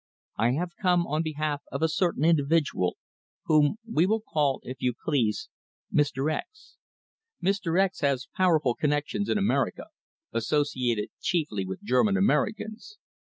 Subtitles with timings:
[0.37, 2.97] I have come on behalf of a certain individual
[3.45, 5.47] whom we will call, if you please,
[5.93, 6.33] Mr.
[6.33, 6.77] X.
[7.39, 7.79] Mr.
[7.79, 9.89] X has powerful connections in America,
[10.33, 12.97] associated chiefly with German Americans.